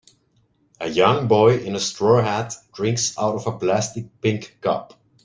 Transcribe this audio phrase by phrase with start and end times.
[0.79, 4.99] A young boy in a straw hat drinks out of a plastic pink cup